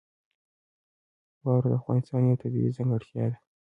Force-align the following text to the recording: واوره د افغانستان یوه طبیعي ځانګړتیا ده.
واوره 1.43 1.67
د 1.71 1.73
افغانستان 1.79 2.21
یوه 2.23 2.39
طبیعي 2.43 2.75
ځانګړتیا 2.77 3.25
ده. 3.31 3.37